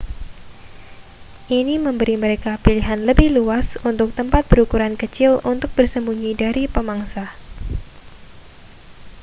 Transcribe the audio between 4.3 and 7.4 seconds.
berukuran kecil untuk bersembunyi dari pemangsa